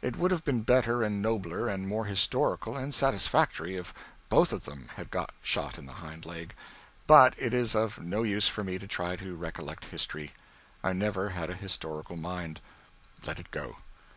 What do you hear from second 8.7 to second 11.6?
to try to recollect history. I never had a